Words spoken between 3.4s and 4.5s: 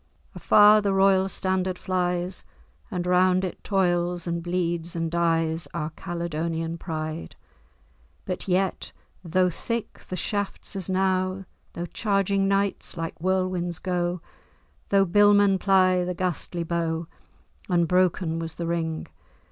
it toils and